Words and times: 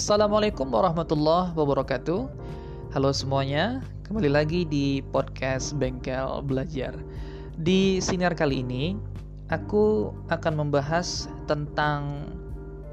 Assalamualaikum 0.00 0.72
warahmatullahi 0.72 1.52
wabarakatuh. 1.52 2.24
Halo 2.96 3.12
semuanya, 3.12 3.84
kembali 4.08 4.32
lagi 4.32 4.64
di 4.64 5.04
podcast 5.04 5.76
Bengkel 5.76 6.40
Belajar. 6.48 6.96
Di 7.60 8.00
sinar 8.00 8.32
kali 8.32 8.64
ini, 8.64 8.96
aku 9.52 10.08
akan 10.32 10.56
membahas 10.56 11.28
tentang 11.44 12.32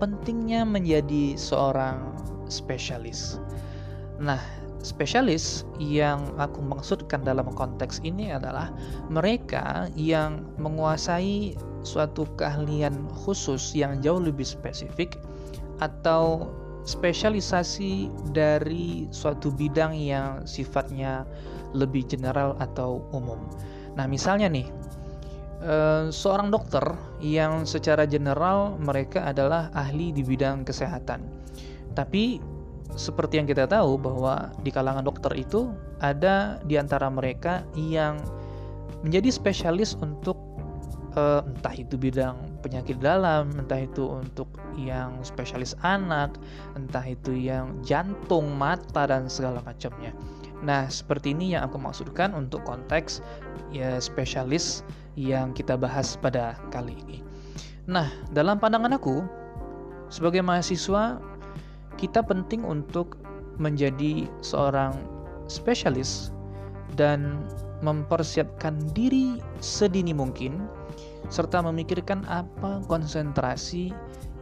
pentingnya 0.03 0.67
menjadi 0.67 1.39
seorang 1.39 2.11
spesialis. 2.51 3.39
Nah, 4.19 4.43
spesialis 4.83 5.63
yang 5.79 6.35
aku 6.35 6.59
maksudkan 6.59 7.23
dalam 7.23 7.47
konteks 7.55 8.03
ini 8.03 8.35
adalah 8.35 8.67
mereka 9.07 9.87
yang 9.95 10.43
menguasai 10.59 11.55
suatu 11.87 12.27
keahlian 12.35 13.07
khusus 13.15 13.71
yang 13.71 14.03
jauh 14.03 14.19
lebih 14.19 14.43
spesifik 14.43 15.15
atau 15.79 16.51
spesialisasi 16.83 18.11
dari 18.35 19.07
suatu 19.09 19.49
bidang 19.53 19.95
yang 19.97 20.43
sifatnya 20.45 21.25
lebih 21.73 22.05
general 22.07 22.55
atau 22.59 23.03
umum. 23.11 23.39
Nah, 23.97 24.05
misalnya 24.05 24.47
nih, 24.47 24.67
eh, 25.63 26.05
seorang 26.13 26.53
dokter 26.53 26.83
yang 27.19 27.65
secara 27.65 28.05
general 28.05 28.77
mereka 28.77 29.25
adalah 29.25 29.73
ahli 29.73 30.13
di 30.13 30.21
bidang 30.21 30.63
kesehatan. 30.63 31.25
Tapi 31.97 32.39
seperti 32.97 33.37
yang 33.37 33.47
kita 33.49 33.69
tahu 33.69 33.99
bahwa 33.99 34.49
di 34.65 34.71
kalangan 34.73 35.05
dokter 35.05 35.33
itu 35.37 35.69
ada 36.01 36.61
di 36.65 36.79
antara 36.79 37.09
mereka 37.11 37.65
yang 37.77 38.17
menjadi 39.05 39.29
spesialis 39.29 39.93
untuk 40.01 40.37
uh, 41.13 41.45
entah 41.45 41.75
itu 41.77 41.99
bidang 41.99 42.37
penyakit 42.59 42.99
dalam, 42.99 43.53
entah 43.55 43.85
itu 43.85 44.05
untuk 44.05 44.49
yang 44.77 45.17
spesialis 45.21 45.77
anak, 45.85 46.35
entah 46.75 47.05
itu 47.05 47.33
yang 47.33 47.77
jantung, 47.81 48.53
mata 48.57 49.07
dan 49.07 49.29
segala 49.31 49.61
macamnya. 49.63 50.11
Nah, 50.65 50.89
seperti 50.89 51.37
ini 51.37 51.53
yang 51.53 51.69
aku 51.69 51.77
maksudkan 51.77 52.33
untuk 52.33 52.65
konteks 52.65 53.21
ya 53.69 54.01
spesialis 54.01 54.81
yang 55.13 55.53
kita 55.53 55.77
bahas 55.77 56.17
pada 56.17 56.57
kali 56.73 56.97
ini. 57.05 57.21
Nah, 57.85 58.09
dalam 58.33 58.57
pandangan 58.57 58.97
aku 58.97 59.23
sebagai 60.09 60.41
mahasiswa 60.41 61.21
kita 61.97 62.21
penting 62.25 62.61
untuk 62.65 63.17
menjadi 63.57 64.29
seorang 64.45 64.93
spesialis 65.49 66.29
dan 66.99 67.41
mempersiapkan 67.81 68.77
diri 68.93 69.37
sedini 69.61 70.13
mungkin 70.13 70.65
serta 71.27 71.59
memikirkan 71.59 72.23
apa 72.27 72.83
konsentrasi 72.87 73.91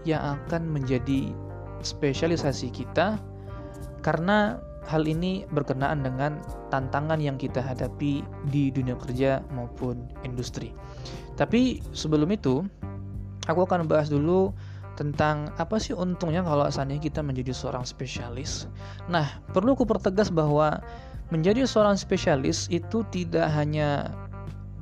yang 0.05 0.22
akan 0.22 0.69
menjadi 0.69 1.33
spesialisasi 1.81 2.69
kita 2.69 3.17
karena 4.05 4.61
hal 4.86 5.09
ini 5.09 5.50
berkenaan 5.50 6.05
dengan 6.05 6.38
tantangan 6.69 7.17
yang 7.17 7.42
kita 7.42 7.58
hadapi 7.58 8.22
di 8.53 8.69
dunia 8.69 8.94
kerja 9.02 9.42
maupun 9.50 10.05
industri. 10.22 10.69
Tapi 11.36 11.81
sebelum 11.92 12.30
itu, 12.30 12.61
aku 13.49 13.66
akan 13.66 13.89
bahas 13.89 14.14
dulu 14.14 14.53
tentang 14.95 15.52
apa 15.59 15.75
sih 15.75 15.92
untungnya 15.92 16.39
kalau 16.45 16.64
asalnya 16.70 16.95
kita 17.02 17.20
menjadi 17.20 17.52
seorang 17.52 17.83
spesialis. 17.83 18.70
Nah, 19.11 19.42
perlu 19.52 19.75
aku 19.75 19.83
pertegas 19.83 20.31
bahwa 20.31 20.80
menjadi 21.33 21.66
seorang 21.66 21.97
spesialis 21.99 22.70
itu 22.72 23.03
tidak 23.11 23.49
hanya 23.52 24.14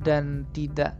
dan 0.04 0.44
tidak 0.52 0.94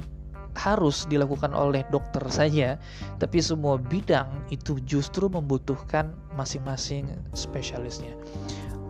harus 0.64 1.04
dilakukan 1.12 1.52
oleh 1.52 1.84
dokter 1.92 2.24
saja, 2.32 2.80
tapi 3.20 3.44
semua 3.44 3.76
bidang 3.76 4.26
itu 4.48 4.80
justru 4.88 5.28
membutuhkan 5.28 6.16
masing-masing 6.32 7.04
spesialisnya. 7.36 8.16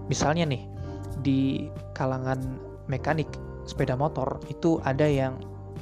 Misalnya 0.07 0.47
nih, 0.47 0.63
di 1.27 1.67
kalangan 1.99 2.39
mekanik 2.87 3.27
sepeda 3.67 3.99
motor 3.99 4.39
itu 4.47 4.79
ada 4.87 5.03
yang 5.03 5.35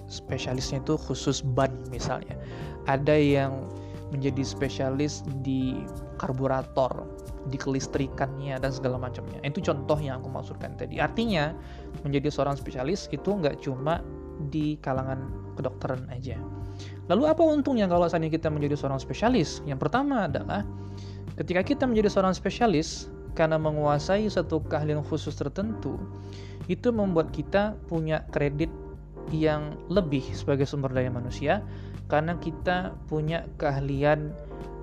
spesialisnya 0.08 0.80
itu 0.80 0.96
khusus 0.96 1.44
ban 1.44 1.68
misalnya. 1.92 2.40
Ada 2.88 3.12
yang 3.12 3.68
menjadi 4.12 4.44
spesialis 4.44 5.24
di 5.44 5.84
karburator, 6.16 7.04
di 7.48 7.58
kelistrikannya 7.58 8.56
dan 8.60 8.70
segala 8.70 8.96
macamnya. 8.96 9.40
Itu 9.44 9.60
contoh 9.64 9.98
yang 9.98 10.20
aku 10.22 10.28
maksudkan 10.30 10.76
tadi. 10.78 11.02
Artinya 11.02 11.52
menjadi 12.06 12.28
seorang 12.30 12.56
spesialis 12.56 13.08
itu 13.10 13.28
nggak 13.28 13.60
cuma 13.64 14.00
di 14.48 14.80
kalangan 14.80 15.30
kedokteran 15.54 16.08
aja. 16.10 16.38
Lalu 17.10 17.28
apa 17.28 17.42
untungnya 17.44 17.86
kalau 17.90 18.08
saat 18.08 18.22
ini 18.24 18.32
kita 18.32 18.48
menjadi 18.48 18.78
seorang 18.78 18.98
spesialis? 19.02 19.60
Yang 19.68 19.86
pertama 19.86 20.26
adalah 20.30 20.64
ketika 21.36 21.62
kita 21.62 21.84
menjadi 21.84 22.08
seorang 22.08 22.34
spesialis 22.34 23.10
karena 23.36 23.56
menguasai 23.56 24.28
satu 24.28 24.62
keahlian 24.66 25.04
khusus 25.04 25.36
tertentu, 25.36 25.98
itu 26.70 26.94
membuat 26.94 27.34
kita 27.34 27.74
punya 27.90 28.22
kredit 28.30 28.70
yang 29.30 29.78
lebih 29.86 30.22
sebagai 30.34 30.66
sumber 30.66 30.90
daya 30.90 31.08
manusia 31.08 31.62
karena 32.10 32.36
kita 32.38 32.92
punya 33.06 33.46
keahlian 33.56 34.34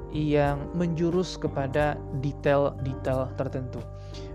yang 0.09 0.65
menjurus 0.73 1.37
kepada 1.37 1.93
detail-detail 2.25 3.29
tertentu. 3.37 3.77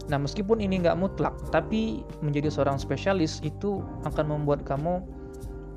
Nah, 0.06 0.20
meskipun 0.20 0.60
ini 0.62 0.84
nggak 0.84 1.00
mutlak, 1.00 1.34
tapi 1.50 2.04
menjadi 2.22 2.52
seorang 2.52 2.78
spesialis 2.78 3.42
itu 3.42 3.82
akan 4.06 4.38
membuat 4.38 4.62
kamu 4.62 5.02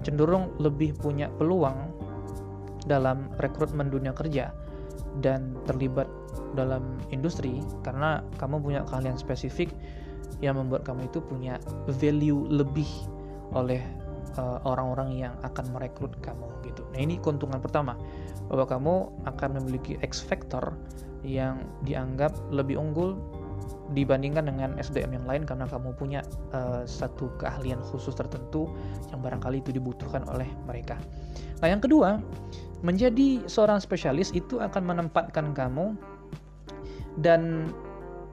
cenderung 0.07 0.55
lebih 0.63 0.95
punya 0.95 1.27
peluang 1.35 1.91
dalam 2.87 3.27
rekrutmen 3.43 3.91
dunia 3.91 4.15
kerja 4.15 4.55
dan 5.19 5.59
terlibat 5.67 6.07
dalam 6.55 6.95
industri 7.11 7.59
karena 7.83 8.23
kamu 8.39 8.63
punya 8.63 8.81
keahlian 8.87 9.19
spesifik 9.19 9.67
yang 10.39 10.55
membuat 10.55 10.87
kamu 10.87 11.11
itu 11.11 11.19
punya 11.19 11.59
value 11.99 12.47
lebih 12.47 12.87
oleh 13.51 13.83
eh, 14.39 14.59
orang-orang 14.63 15.11
uh, 15.11 15.17
yang 15.27 15.33
akan 15.43 15.65
merekrut 15.75 16.15
kamu 16.23 16.47
gitu. 16.63 16.87
Nah, 16.95 16.99
ini 17.03 17.19
keuntungan 17.19 17.59
pertama 17.59 17.99
bahwa 18.47 18.63
kamu 18.63 18.93
akan 19.27 19.49
memiliki 19.59 19.99
X 19.99 20.23
factor 20.23 20.71
yang 21.25 21.59
dianggap 21.83 22.31
lebih 22.53 22.79
unggul 22.79 23.17
dibandingkan 23.95 24.51
dengan 24.51 24.75
SDM 24.75 25.21
yang 25.21 25.25
lain 25.25 25.43
karena 25.47 25.63
kamu 25.67 25.95
punya 25.95 26.21
uh, 26.51 26.83
satu 26.83 27.31
keahlian 27.39 27.79
khusus 27.79 28.11
tertentu 28.13 28.67
yang 29.09 29.23
barangkali 29.23 29.63
itu 29.63 29.71
dibutuhkan 29.71 30.27
oleh 30.27 30.47
mereka. 30.67 30.99
Nah, 31.63 31.71
yang 31.71 31.79
kedua, 31.79 32.19
menjadi 32.85 33.47
seorang 33.47 33.81
spesialis 33.81 34.29
itu 34.35 34.59
akan 34.59 34.83
menempatkan 34.85 35.55
kamu 35.55 35.97
dan 37.23 37.71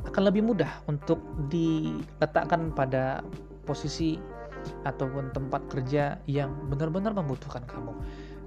akan 0.04 0.22
lebih 0.28 0.44
mudah 0.44 0.68
untuk 0.84 1.22
diletakkan 1.48 2.74
pada 2.76 3.24
posisi 3.64 4.20
ataupun 4.84 5.32
tempat 5.32 5.64
kerja 5.72 6.20
yang 6.28 6.52
benar-benar 6.68 7.16
membutuhkan 7.16 7.64
kamu. 7.64 7.92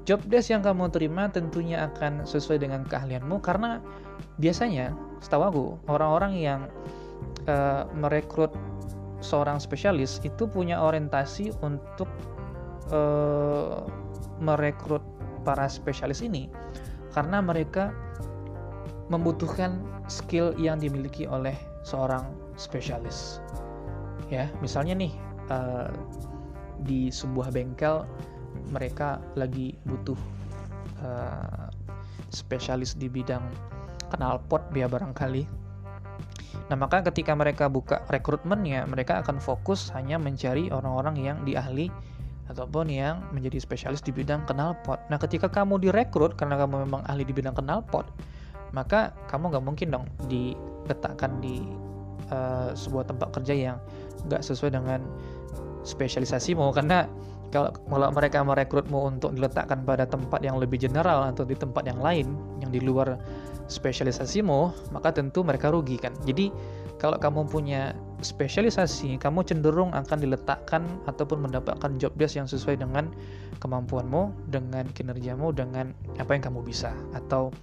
Job 0.07 0.23
desk 0.31 0.55
yang 0.55 0.63
kamu 0.63 0.87
terima 0.87 1.27
tentunya 1.27 1.83
akan 1.91 2.23
sesuai 2.23 2.63
dengan 2.63 2.87
keahlianmu 2.87 3.43
karena 3.43 3.83
biasanya 4.39 4.95
setahu 5.19 5.43
aku 5.43 5.65
orang-orang 5.91 6.33
yang 6.39 6.61
uh, 7.51 7.83
merekrut 7.91 8.55
seorang 9.19 9.59
spesialis 9.59 10.23
itu 10.23 10.47
punya 10.47 10.79
orientasi 10.79 11.51
untuk 11.59 12.07
uh, 12.95 13.83
merekrut 14.39 15.03
para 15.43 15.67
spesialis 15.67 16.23
ini 16.23 16.47
karena 17.11 17.43
mereka 17.43 17.91
membutuhkan 19.11 19.83
skill 20.07 20.55
yang 20.55 20.79
dimiliki 20.79 21.27
oleh 21.27 21.55
seorang 21.83 22.31
spesialis. 22.55 23.43
Ya, 24.31 24.47
misalnya 24.63 24.95
nih 24.95 25.13
uh, 25.51 25.91
di 26.87 27.11
sebuah 27.11 27.51
bengkel 27.51 28.07
mereka 28.69 29.21
lagi 29.39 29.75
butuh 29.87 30.19
uh, 31.03 31.67
spesialis 32.29 32.95
di 32.95 33.07
bidang 33.07 33.43
knalpot 34.15 34.63
biar 34.71 34.87
barangkali. 34.91 35.43
Nah, 36.67 36.75
maka 36.75 36.99
ketika 37.07 37.31
mereka 37.31 37.71
buka 37.71 38.03
rekrutmennya, 38.11 38.83
mereka 38.89 39.23
akan 39.23 39.39
fokus 39.39 39.87
hanya 39.95 40.19
mencari 40.19 40.67
orang-orang 40.67 41.15
yang 41.15 41.37
diahli 41.47 41.87
ataupun 42.47 42.91
yang 42.91 43.23
menjadi 43.31 43.59
spesialis 43.59 44.03
di 44.03 44.11
bidang 44.11 44.43
knalpot. 44.47 44.99
Nah, 45.07 45.19
ketika 45.19 45.47
kamu 45.51 45.79
direkrut 45.79 46.35
karena 46.35 46.59
kamu 46.59 46.87
memang 46.87 47.03
ahli 47.07 47.23
di 47.23 47.35
bidang 47.35 47.55
knalpot, 47.55 48.07
maka 48.75 49.15
kamu 49.31 49.55
nggak 49.55 49.63
mungkin 49.63 49.87
dong 49.95 50.05
diletakkan 50.27 51.39
di 51.39 51.63
uh, 52.31 52.71
sebuah 52.75 53.07
tempat 53.07 53.31
kerja 53.39 53.53
yang 53.55 53.77
nggak 54.27 54.43
sesuai 54.43 54.75
dengan 54.75 55.03
spesialisasimu 55.87 56.67
karena 56.75 57.07
kalau, 57.49 57.71
kalau 57.71 58.07
mereka 58.11 58.43
merekrutmu 58.43 59.17
untuk 59.17 59.31
diletakkan 59.31 59.83
pada 59.87 60.03
tempat 60.03 60.43
yang 60.43 60.59
lebih 60.59 60.79
general 60.81 61.31
atau 61.31 61.47
di 61.47 61.55
tempat 61.55 61.87
yang 61.87 61.99
lain 62.03 62.27
yang 62.59 62.69
di 62.71 62.83
luar 62.83 63.15
spesialisasimu, 63.67 64.91
maka 64.95 65.11
tentu 65.15 65.43
mereka 65.43 65.71
rugi 65.71 65.99
kan. 65.99 66.15
Jadi 66.23 66.51
kalau 66.97 67.15
kamu 67.21 67.45
punya 67.45 67.93
spesialisasi, 68.25 69.21
kamu 69.21 69.45
cenderung 69.45 69.93
akan 69.93 70.17
diletakkan 70.17 70.81
ataupun 71.05 71.45
mendapatkan 71.45 71.93
job 72.01 72.09
desk 72.17 72.41
yang 72.41 72.49
sesuai 72.49 72.81
dengan 72.81 73.13
kemampuanmu, 73.61 74.49
dengan 74.49 74.89
kinerjamu, 74.97 75.53
dengan 75.53 75.93
apa 76.17 76.33
yang 76.33 76.43
kamu 76.49 76.65
bisa 76.65 76.89
atau 77.13 77.53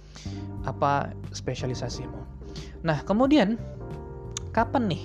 apa 0.63 1.11
spesialisasimu. 1.35 2.15
Nah, 2.87 3.03
kemudian 3.03 3.59
kapan 4.55 4.87
nih 4.95 5.03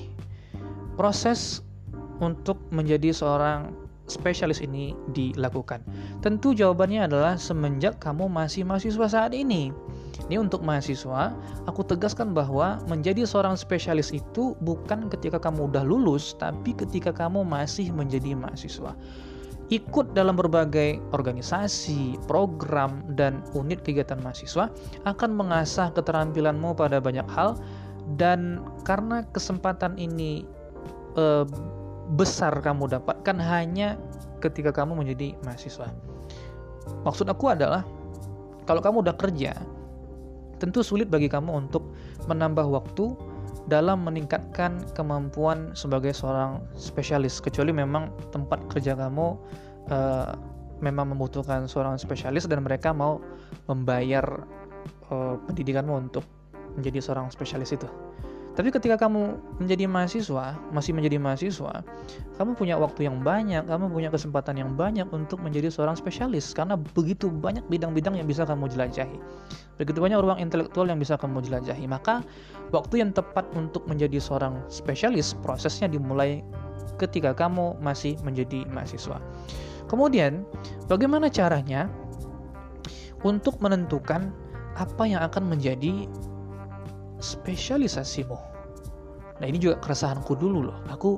proses 0.95 1.65
untuk 2.23 2.61
menjadi 2.71 3.11
seorang 3.11 3.75
spesialis 4.11 4.59
ini 4.61 4.93
dilakukan? 5.15 5.81
Tentu 6.21 6.53
jawabannya 6.53 7.07
adalah 7.07 7.39
semenjak 7.39 8.03
kamu 8.03 8.27
masih 8.27 8.67
mahasiswa 8.67 9.07
saat 9.07 9.33
ini. 9.33 9.71
Ini 10.27 10.37
untuk 10.39 10.63
mahasiswa, 10.63 11.35
aku 11.67 11.83
tegaskan 11.83 12.35
bahwa 12.35 12.79
menjadi 12.87 13.27
seorang 13.27 13.59
spesialis 13.59 14.15
itu 14.15 14.55
bukan 14.63 15.11
ketika 15.11 15.39
kamu 15.39 15.71
udah 15.71 15.83
lulus, 15.83 16.39
tapi 16.39 16.75
ketika 16.75 17.11
kamu 17.11 17.43
masih 17.43 17.91
menjadi 17.91 18.39
mahasiswa. 18.39 18.95
Ikut 19.71 20.19
dalam 20.19 20.35
berbagai 20.35 20.99
organisasi, 21.15 22.19
program, 22.27 23.07
dan 23.15 23.39
unit 23.55 23.87
kegiatan 23.87 24.19
mahasiswa 24.19 24.67
akan 25.07 25.31
mengasah 25.31 25.95
keterampilanmu 25.95 26.75
pada 26.75 26.99
banyak 26.99 27.27
hal 27.31 27.55
dan 28.19 28.59
karena 28.83 29.23
kesempatan 29.31 29.95
ini 29.95 30.43
eh, 31.15 31.47
besar 32.15 32.55
kamu 32.59 32.91
dapatkan 32.91 33.37
hanya 33.39 33.95
ketika 34.43 34.75
kamu 34.75 34.99
menjadi 34.99 35.37
mahasiswa. 35.47 35.91
Maksud 37.07 37.29
aku 37.31 37.53
adalah 37.53 37.87
kalau 38.67 38.81
kamu 38.83 39.03
udah 39.07 39.17
kerja, 39.19 39.55
tentu 40.59 40.85
sulit 40.85 41.09
bagi 41.09 41.31
kamu 41.31 41.67
untuk 41.67 41.95
menambah 42.27 42.67
waktu 42.67 43.15
dalam 43.71 44.03
meningkatkan 44.03 44.83
kemampuan 44.99 45.71
sebagai 45.79 46.11
seorang 46.11 46.59
spesialis 46.75 47.39
kecuali 47.39 47.71
memang 47.71 48.11
tempat 48.35 48.59
kerja 48.73 48.99
kamu 48.99 49.39
uh, 49.91 50.35
memang 50.81 51.13
membutuhkan 51.13 51.69
seorang 51.69 52.01
spesialis 52.01 52.49
dan 52.49 52.65
mereka 52.65 52.91
mau 52.91 53.21
membayar 53.69 54.25
uh, 55.13 55.37
pendidikanmu 55.47 56.09
untuk 56.09 56.25
menjadi 56.75 56.99
seorang 57.05 57.29
spesialis 57.29 57.77
itu. 57.77 57.87
Tapi 58.61 58.77
ketika 58.77 59.09
kamu 59.09 59.41
menjadi 59.57 59.89
mahasiswa, 59.89 60.53
masih 60.69 60.93
menjadi 60.93 61.17
mahasiswa, 61.17 61.81
kamu 62.37 62.53
punya 62.61 62.77
waktu 62.77 63.09
yang 63.09 63.25
banyak, 63.25 63.65
kamu 63.65 63.89
punya 63.89 64.13
kesempatan 64.13 64.61
yang 64.61 64.77
banyak 64.77 65.09
untuk 65.17 65.41
menjadi 65.41 65.73
seorang 65.73 65.97
spesialis 65.97 66.53
karena 66.53 66.77
begitu 66.77 67.33
banyak 67.33 67.65
bidang-bidang 67.73 68.21
yang 68.21 68.29
bisa 68.29 68.45
kamu 68.45 68.69
jelajahi. 68.69 69.17
Begitu 69.81 69.97
banyak 69.97 70.21
ruang 70.21 70.37
intelektual 70.45 70.93
yang 70.93 71.01
bisa 71.01 71.17
kamu 71.17 71.41
jelajahi. 71.41 71.89
Maka 71.89 72.21
waktu 72.69 73.01
yang 73.01 73.17
tepat 73.17 73.49
untuk 73.57 73.89
menjadi 73.89 74.21
seorang 74.21 74.61
spesialis 74.69 75.33
prosesnya 75.41 75.89
dimulai 75.89 76.45
ketika 77.01 77.33
kamu 77.33 77.81
masih 77.81 78.21
menjadi 78.21 78.69
mahasiswa. 78.69 79.25
Kemudian, 79.89 80.45
bagaimana 80.85 81.33
caranya 81.33 81.89
untuk 83.25 83.57
menentukan 83.65 84.29
apa 84.77 85.09
yang 85.09 85.25
akan 85.25 85.49
menjadi 85.49 86.05
spesialisasimu. 87.25 88.50
Nah 89.41 89.47
ini 89.49 89.57
juga 89.57 89.81
keresahanku 89.81 90.37
dulu 90.37 90.69
loh. 90.71 90.79
Aku 90.93 91.17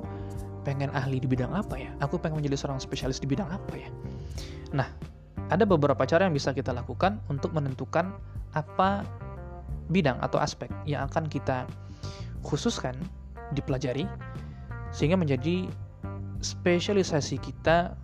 pengen 0.63 0.89
ahli 0.95 1.19
di 1.19 1.27
bidang 1.27 1.51
apa 1.51 1.75
ya? 1.75 1.91
Aku 1.99 2.15
pengen 2.15 2.39
menjadi 2.39 2.55
seorang 2.55 2.79
spesialis 2.79 3.19
di 3.19 3.27
bidang 3.27 3.51
apa 3.51 3.75
ya? 3.75 3.89
Nah, 4.71 4.87
ada 5.51 5.67
beberapa 5.67 6.01
cara 6.07 6.25
yang 6.25 6.33
bisa 6.33 6.55
kita 6.55 6.71
lakukan 6.71 7.19
untuk 7.27 7.51
menentukan 7.51 8.15
apa 8.55 9.03
bidang 9.91 10.15
atau 10.23 10.39
aspek 10.39 10.71
yang 10.87 11.03
akan 11.11 11.27
kita 11.27 11.67
khususkan 12.47 12.95
dipelajari 13.51 14.07
sehingga 14.95 15.19
menjadi 15.19 15.67
spesialisasi 16.39 17.43
kita 17.43 17.95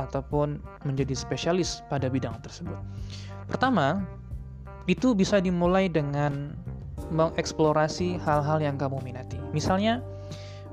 ataupun 0.00 0.60
menjadi 0.88 1.12
spesialis 1.12 1.84
pada 1.92 2.08
bidang 2.08 2.40
tersebut. 2.40 2.76
Pertama, 3.48 4.00
itu 4.88 5.12
bisa 5.12 5.38
dimulai 5.38 5.92
dengan 5.92 6.56
mengeksplorasi 7.12 8.16
hal-hal 8.24 8.58
yang 8.64 8.80
kamu 8.80 8.98
minati. 9.04 9.36
Misalnya, 9.52 10.00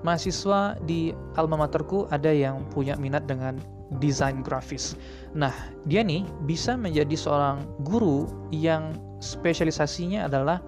mahasiswa 0.01 0.79
di 0.87 1.11
alma 1.35 1.59
materku 1.67 2.07
ada 2.09 2.31
yang 2.31 2.63
punya 2.71 2.95
minat 2.95 3.27
dengan 3.27 3.59
desain 3.99 4.39
grafis. 4.45 4.95
Nah, 5.35 5.51
dia 5.89 6.05
nih 6.05 6.23
bisa 6.45 6.77
menjadi 6.77 7.17
seorang 7.17 7.65
guru 7.83 8.29
yang 8.53 8.95
spesialisasinya 9.19 10.29
adalah 10.29 10.63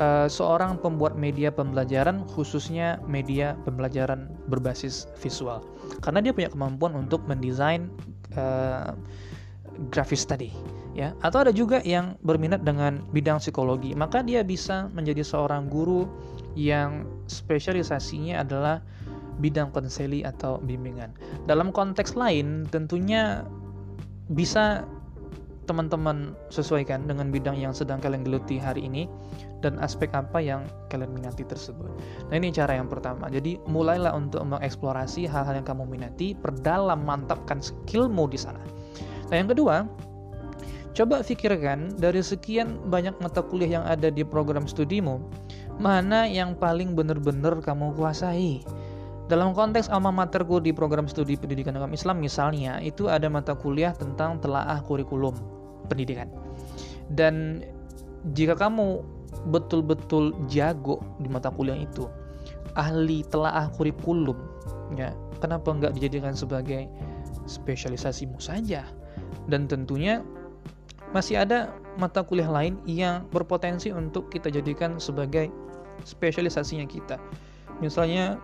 uh, 0.00 0.30
seorang 0.30 0.80
pembuat 0.80 1.18
media 1.18 1.52
pembelajaran 1.52 2.24
khususnya 2.30 3.02
media 3.04 3.58
pembelajaran 3.66 4.30
berbasis 4.48 5.10
visual. 5.20 5.60
Karena 6.00 6.24
dia 6.24 6.32
punya 6.32 6.48
kemampuan 6.48 6.96
untuk 6.96 7.20
mendesain 7.26 7.90
uh, 8.38 8.96
grafis 9.90 10.26
tadi 10.26 10.52
ya 10.92 11.14
atau 11.22 11.46
ada 11.46 11.52
juga 11.54 11.78
yang 11.86 12.18
berminat 12.26 12.66
dengan 12.66 13.00
bidang 13.14 13.38
psikologi 13.38 13.94
maka 13.94 14.20
dia 14.26 14.42
bisa 14.42 14.90
menjadi 14.90 15.22
seorang 15.22 15.70
guru 15.70 16.06
yang 16.58 17.06
spesialisasinya 17.30 18.42
adalah 18.42 18.82
bidang 19.38 19.72
konseli 19.72 20.26
atau 20.26 20.58
bimbingan 20.60 21.14
dalam 21.46 21.70
konteks 21.70 22.18
lain 22.18 22.66
tentunya 22.68 23.46
bisa 24.34 24.84
teman-teman 25.70 26.34
sesuaikan 26.50 27.06
dengan 27.06 27.30
bidang 27.30 27.54
yang 27.54 27.70
sedang 27.70 28.02
kalian 28.02 28.26
geluti 28.26 28.58
hari 28.58 28.90
ini 28.90 29.06
dan 29.62 29.78
aspek 29.78 30.10
apa 30.18 30.42
yang 30.42 30.66
kalian 30.90 31.14
minati 31.14 31.46
tersebut. 31.46 31.86
Nah 32.26 32.34
ini 32.34 32.50
cara 32.50 32.74
yang 32.74 32.90
pertama. 32.90 33.30
Jadi 33.30 33.54
mulailah 33.70 34.10
untuk 34.18 34.42
mengeksplorasi 34.42 35.30
hal-hal 35.30 35.62
yang 35.62 35.68
kamu 35.68 35.86
minati, 35.86 36.34
perdalam, 36.34 37.06
mantapkan 37.06 37.62
skillmu 37.62 38.26
di 38.26 38.34
sana. 38.34 38.58
Nah 39.30 39.36
yang 39.38 39.50
kedua, 39.50 39.86
Coba 40.90 41.22
pikirkan 41.22 41.94
dari 42.02 42.18
sekian 42.18 42.82
banyak 42.90 43.14
mata 43.22 43.46
kuliah 43.46 43.78
yang 43.78 43.84
ada 43.86 44.10
di 44.10 44.26
program 44.26 44.66
studimu, 44.66 45.22
mana 45.78 46.26
yang 46.26 46.58
paling 46.58 46.98
benar-benar 46.98 47.62
kamu 47.62 47.94
kuasai. 47.94 48.66
Dalam 49.30 49.54
konteks 49.54 49.86
alma 49.86 50.10
materku 50.10 50.58
di 50.58 50.74
program 50.74 51.06
studi 51.06 51.38
pendidikan 51.38 51.78
agama 51.78 51.94
Islam 51.94 52.18
misalnya, 52.18 52.82
itu 52.82 53.06
ada 53.06 53.30
mata 53.30 53.54
kuliah 53.54 53.94
tentang 53.94 54.42
telaah 54.42 54.82
kurikulum 54.82 55.38
pendidikan. 55.86 56.26
Dan 57.14 57.62
jika 58.34 58.58
kamu 58.58 59.06
betul-betul 59.54 60.34
jago 60.50 60.98
di 61.22 61.30
mata 61.30 61.54
kuliah 61.54 61.78
itu, 61.78 62.10
ahli 62.74 63.22
telaah 63.30 63.70
kurikulum, 63.78 64.34
ya, 64.98 65.14
kenapa 65.38 65.70
nggak 65.70 65.94
dijadikan 65.94 66.34
sebagai 66.34 66.90
spesialisasimu 67.46 68.42
saja? 68.42 68.82
Dan 69.50 69.66
tentunya 69.66 70.22
masih 71.10 71.42
ada 71.42 71.74
mata 71.98 72.22
kuliah 72.22 72.46
lain 72.46 72.78
yang 72.86 73.26
berpotensi 73.34 73.90
untuk 73.90 74.30
kita 74.30 74.46
jadikan 74.46 75.02
sebagai 75.02 75.50
spesialisasinya 76.06 76.86
kita. 76.86 77.18
Misalnya 77.82 78.38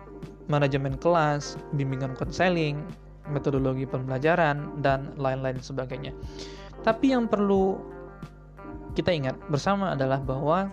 manajemen 0.51 0.99
kelas, 0.99 1.55
bimbingan 1.79 2.13
konseling, 2.19 2.83
metodologi 3.31 3.87
pembelajaran, 3.87 4.83
dan 4.83 5.15
lain-lain 5.15 5.59
sebagainya. 5.63 6.11
Tapi 6.83 7.15
yang 7.15 7.27
perlu 7.27 7.79
kita 8.95 9.13
ingat 9.13 9.37
bersama 9.51 9.93
adalah 9.93 10.17
bahwa 10.19 10.71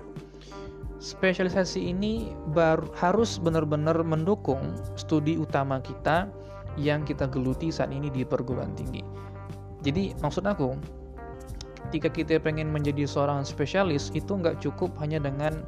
spesialisasi 1.03 1.93
ini 1.93 2.33
baru, 2.57 2.88
harus 2.97 3.37
benar-benar 3.37 4.00
mendukung 4.00 4.73
studi 4.97 5.37
utama 5.37 5.83
kita 5.85 6.31
yang 6.81 7.05
kita 7.05 7.29
geluti 7.29 7.69
saat 7.69 7.93
ini 7.93 8.09
di 8.09 8.25
perguruan 8.25 8.73
tinggi. 8.75 9.05
Jadi 9.85 10.17
maksud 10.25 10.49
aku, 10.49 10.73
ketika 11.88 12.09
kita 12.09 12.41
pengen 12.41 12.73
menjadi 12.73 13.05
seorang 13.05 13.45
spesialis 13.45 14.09
itu 14.17 14.33
nggak 14.33 14.64
cukup 14.64 14.91
hanya 14.99 15.21
dengan 15.21 15.61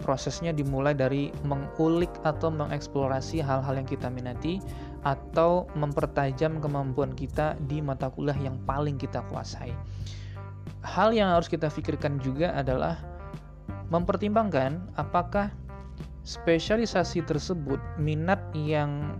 prosesnya 0.00 0.54
dimulai 0.54 0.94
dari 0.96 1.28
mengulik 1.44 2.10
atau 2.24 2.48
mengeksplorasi 2.48 3.44
hal-hal 3.44 3.76
yang 3.76 3.88
kita 3.88 4.08
minati 4.08 4.62
atau 5.04 5.68
mempertajam 5.76 6.58
kemampuan 6.58 7.12
kita 7.14 7.54
di 7.68 7.82
mata 7.82 8.08
kuliah 8.10 8.38
yang 8.38 8.56
paling 8.64 8.96
kita 8.96 9.22
kuasai. 9.28 9.74
Hal 10.82 11.12
yang 11.12 11.34
harus 11.34 11.50
kita 11.50 11.68
pikirkan 11.68 12.22
juga 12.22 12.54
adalah 12.54 12.96
mempertimbangkan 13.90 14.78
apakah 14.96 15.50
spesialisasi 16.22 17.24
tersebut 17.26 17.80
minat 17.98 18.38
yang 18.54 19.16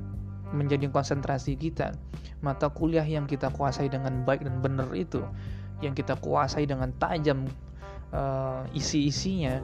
menjadi 0.55 0.89
konsentrasi 0.89 1.57
kita, 1.59 1.93
mata 2.41 2.73
kuliah 2.73 3.05
yang 3.05 3.29
kita 3.29 3.53
kuasai 3.53 3.91
dengan 3.93 4.25
baik 4.25 4.47
dan 4.47 4.61
benar 4.65 4.89
itu 4.97 5.21
yang 5.79 5.95
kita 5.95 6.19
kuasai 6.19 6.67
dengan 6.67 6.91
tajam 6.99 7.47
uh, 8.11 8.67
isi-isinya 8.75 9.63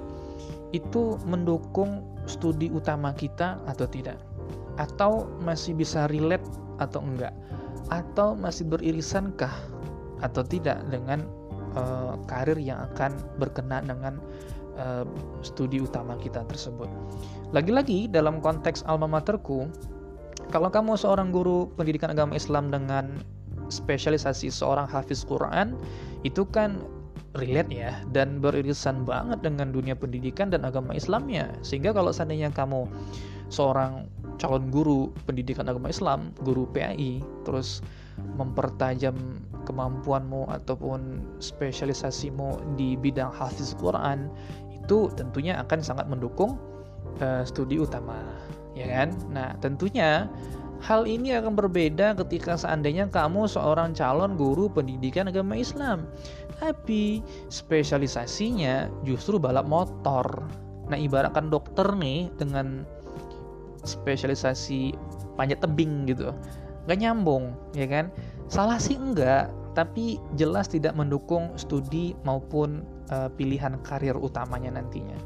itu 0.74 1.18
mendukung 1.26 2.02
studi 2.26 2.70
utama 2.70 3.14
kita 3.14 3.62
atau 3.66 3.86
tidak? 3.86 4.18
Atau 4.74 5.30
masih 5.42 5.74
bisa 5.78 6.10
relate 6.10 6.44
atau 6.82 7.02
enggak? 7.02 7.34
Atau 7.90 8.34
masih 8.34 8.66
beririsankah 8.66 9.52
atau 10.22 10.42
tidak 10.42 10.82
dengan 10.90 11.22
uh, 11.78 12.18
karir 12.26 12.58
yang 12.58 12.82
akan 12.90 13.14
berkenaan 13.38 13.86
dengan 13.86 14.14
uh, 14.78 15.06
studi 15.46 15.78
utama 15.78 16.18
kita 16.18 16.42
tersebut. 16.50 16.90
Lagi-lagi 17.54 18.10
dalam 18.10 18.42
konteks 18.42 18.82
alma 18.90 19.06
materku, 19.06 19.70
kalau 20.50 20.68
kamu 20.68 20.96
seorang 20.98 21.30
guru 21.30 21.70
pendidikan 21.78 22.12
agama 22.12 22.36
Islam 22.36 22.68
dengan 22.72 23.20
spesialisasi 23.68 24.52
seorang 24.52 24.84
hafiz 24.84 25.24
Quran 25.24 25.76
itu 26.26 26.44
kan 26.48 26.80
relate 27.34 27.70
ya 27.74 27.98
dan 28.14 28.38
beririsan 28.38 29.02
banget 29.02 29.42
dengan 29.42 29.74
dunia 29.74 29.98
pendidikan 29.98 30.54
dan 30.54 30.62
agama 30.62 30.94
Islamnya. 30.94 31.50
Sehingga 31.66 31.90
kalau 31.90 32.14
seandainya 32.14 32.54
kamu 32.54 32.86
seorang 33.50 34.06
calon 34.38 34.70
guru 34.70 35.10
pendidikan 35.26 35.66
agama 35.70 35.90
Islam 35.90 36.34
guru 36.42 36.66
PAI 36.70 37.22
terus 37.46 37.82
mempertajam 38.38 39.14
kemampuanmu 39.66 40.50
ataupun 40.50 41.22
spesialisasimu 41.42 42.78
di 42.78 42.94
bidang 42.98 43.30
hafiz 43.30 43.74
Quran 43.78 44.30
itu 44.74 45.10
tentunya 45.14 45.58
akan 45.62 45.80
sangat 45.80 46.06
mendukung 46.10 46.58
uh, 47.22 47.42
studi 47.46 47.78
utama 47.80 48.20
ya 48.74 48.86
kan 48.90 49.08
nah 49.30 49.54
tentunya 49.62 50.28
Hal 50.84 51.08
ini 51.08 51.32
akan 51.32 51.56
berbeda 51.56 52.12
ketika 52.12 52.60
seandainya 52.60 53.08
kamu 53.08 53.48
seorang 53.48 53.96
calon 53.96 54.36
guru 54.36 54.68
pendidikan 54.68 55.32
agama 55.32 55.56
Islam, 55.56 56.04
tapi 56.60 57.24
spesialisasinya 57.48 58.92
justru 59.00 59.40
balap 59.40 59.64
motor. 59.64 60.44
Nah, 60.92 61.00
ibaratkan 61.00 61.48
dokter 61.48 61.88
nih 61.96 62.28
dengan 62.36 62.84
spesialisasi 63.80 64.92
panjat 65.40 65.64
tebing 65.64 66.04
gitu, 66.04 66.36
nggak 66.84 67.00
nyambung, 67.00 67.56
ya 67.72 67.88
kan? 67.88 68.12
Salah 68.52 68.76
sih 68.76 69.00
enggak, 69.00 69.48
tapi 69.72 70.20
jelas 70.36 70.68
tidak 70.68 70.92
mendukung 70.92 71.48
studi 71.56 72.12
maupun 72.28 72.84
uh, 73.08 73.32
pilihan 73.32 73.80
karir 73.88 74.20
utamanya 74.20 74.76
nantinya. 74.76 75.16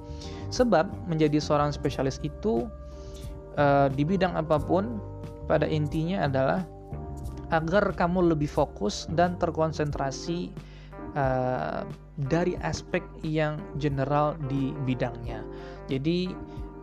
Sebab 0.54 1.10
menjadi 1.10 1.42
seorang 1.42 1.74
spesialis 1.74 2.22
itu 2.22 2.70
uh, 3.56 3.88
di 3.88 4.02
bidang 4.04 4.36
apa 4.36 4.60
pun 4.60 5.00
pada 5.48 5.64
intinya 5.64 6.28
adalah 6.28 6.66
agar 7.48 7.96
kamu 7.96 8.36
lebih 8.36 8.48
fokus 8.48 9.08
dan 9.16 9.40
terkonsentrasi 9.40 10.52
uh, 11.16 11.88
dari 12.28 12.58
aspek 12.60 13.00
yang 13.24 13.56
general 13.80 14.36
di 14.52 14.76
bidangnya. 14.84 15.40
Jadi 15.88 16.28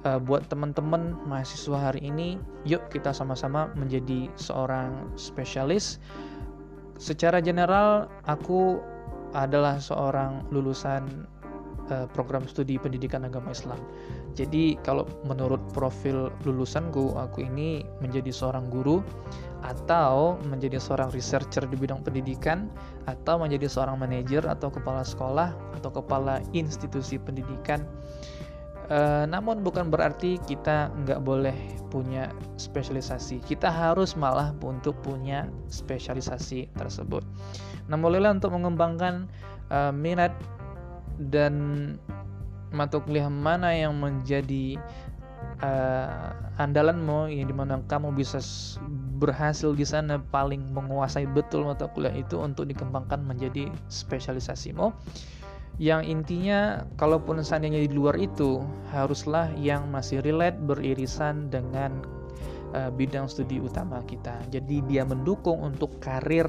uh, 0.09 0.17
buat 0.17 0.49
teman-teman 0.49 1.13
mahasiswa 1.29 1.91
hari 1.91 2.09
ini, 2.09 2.41
yuk 2.65 2.81
kita 2.89 3.13
sama-sama 3.13 3.69
menjadi 3.77 4.29
seorang 4.39 5.13
spesialis. 5.13 6.01
Secara 6.97 7.43
general, 7.43 8.07
aku 8.25 8.79
adalah 9.35 9.77
seorang 9.83 10.47
lulusan 10.47 11.27
uh, 11.91 12.07
program 12.13 12.45
studi 12.49 12.77
pendidikan 12.79 13.25
agama 13.25 13.51
Islam. 13.53 13.77
Jadi 14.35 14.75
kalau 14.83 15.07
menurut 15.23 15.61
profil 15.71 16.33
lulusanku, 16.43 17.15
aku 17.15 17.45
ini 17.45 17.85
menjadi 18.03 18.31
seorang 18.31 18.67
guru 18.67 18.99
atau 19.65 20.37
menjadi 20.45 20.77
seorang 20.77 21.09
researcher 21.09 21.65
di 21.65 21.73
bidang 21.73 22.05
pendidikan 22.05 22.69
atau 23.09 23.41
menjadi 23.41 23.65
seorang 23.65 23.97
manajer 23.97 24.45
atau 24.45 24.69
kepala 24.69 25.01
sekolah 25.01 25.49
atau 25.81 25.89
kepala 25.89 26.43
institusi 26.53 27.17
pendidikan. 27.17 27.81
E, 28.85 29.25
namun 29.25 29.65
bukan 29.65 29.89
berarti 29.89 30.37
kita 30.45 30.93
nggak 30.93 31.25
boleh 31.25 31.57
punya 31.89 32.29
spesialisasi. 32.61 33.41
Kita 33.41 33.73
harus 33.73 34.13
malah 34.13 34.53
untuk 34.61 34.93
punya 35.01 35.49
spesialisasi 35.73 36.69
tersebut. 36.77 37.25
Nah, 37.89 37.97
mulailah 37.97 38.37
untuk 38.37 38.53
mengembangkan 38.53 39.25
e, 39.73 39.89
minat 39.89 40.33
dan 41.17 41.53
mata 42.75 42.99
kuliah 42.99 43.31
mana 43.31 43.71
yang 43.71 43.95
menjadi 43.95 44.75
uh, 45.63 46.35
andalanmu 46.59 47.31
yang 47.31 47.47
di 47.47 47.55
mana 47.55 47.79
kamu 47.87 48.11
bisa 48.15 48.41
berhasil 49.15 49.71
di 49.71 49.87
sana 49.87 50.19
paling 50.19 50.59
menguasai 50.75 51.27
betul 51.31 51.67
mata 51.67 51.87
kuliah 51.91 52.15
itu 52.15 52.35
untuk 52.39 52.67
dikembangkan 52.67 53.23
menjadi 53.23 53.71
spesialisasimu? 53.87 54.91
Yang 55.75 56.07
intinya 56.07 56.87
kalaupun 56.95 57.43
seandainya 57.43 57.83
di 57.83 57.91
luar 57.91 58.15
itu 58.15 58.63
haruslah 58.95 59.51
yang 59.59 59.91
masih 59.91 60.23
relate 60.23 60.55
beririsan 60.63 61.51
dengan 61.51 61.99
uh, 62.71 62.87
bidang 62.91 63.27
studi 63.27 63.59
utama 63.59 63.99
kita. 64.07 64.39
Jadi 64.51 64.79
dia 64.87 65.03
mendukung 65.03 65.59
untuk 65.59 65.99
karir 65.99 66.47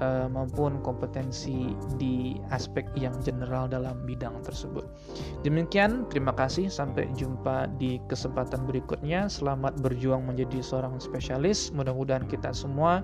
uh, 0.00 0.26
maupun 0.30 0.80
kompetensi 0.82 1.74
di 1.98 2.38
aspek 2.50 2.86
yang 2.98 3.14
general 3.22 3.66
dalam 3.66 4.02
bidang 4.06 4.40
tersebut. 4.46 4.86
Demikian, 5.42 6.06
terima 6.08 6.32
kasih. 6.34 6.70
Sampai 6.70 7.10
jumpa 7.14 7.70
di 7.78 7.98
kesempatan 8.06 8.64
berikutnya. 8.64 9.26
Selamat 9.26 9.78
berjuang 9.82 10.24
menjadi 10.24 10.62
seorang 10.62 10.98
spesialis. 11.02 11.74
Mudah-mudahan 11.74 12.26
kita 12.30 12.50
semua 12.54 13.02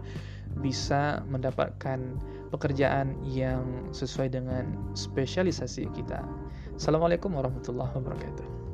bisa 0.59 1.23
mendapatkan 1.31 2.19
pekerjaan 2.51 3.15
yang 3.23 3.63
sesuai 3.95 4.35
dengan 4.35 4.75
spesialisasi 4.99 5.87
kita. 5.95 6.27
Assalamualaikum 6.75 7.31
warahmatullahi 7.37 7.95
wabarakatuh. 7.95 8.70